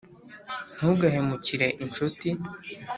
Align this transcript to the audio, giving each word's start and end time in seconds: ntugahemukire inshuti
ntugahemukire 0.75 1.67
inshuti 1.83 2.29